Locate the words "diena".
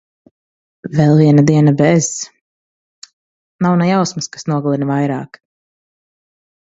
1.49-1.73